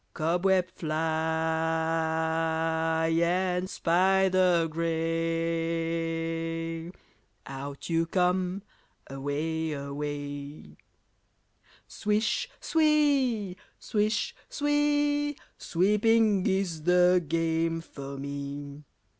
Cobweb, 0.15 0.71
fly, 0.71 0.97
and 3.21 3.69
spider 3.69 4.67
grey, 4.67 6.91
Out 7.45 7.87
you 7.87 8.07
come! 8.07 8.63
away! 9.11 9.73
away! 9.73 10.75
Swish, 11.87 12.49
swee! 12.59 13.55
swish, 13.77 14.35
swee! 14.49 15.37
Sweeping 15.59 16.47
is 16.47 16.81
the 16.81 17.23
game 17.27 17.79
for 17.79 18.17
me! 18.17 18.83